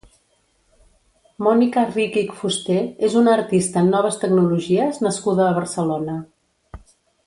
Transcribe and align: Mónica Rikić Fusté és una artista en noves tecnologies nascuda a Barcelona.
Mónica 1.47 1.83
Rikić 1.91 2.33
Fusté 2.41 2.79
és 3.11 3.19
una 3.23 3.37
artista 3.37 3.85
en 3.85 3.95
noves 3.99 4.21
tecnologies 4.25 5.01
nascuda 5.09 5.49
a 5.49 5.57
Barcelona. 5.63 6.21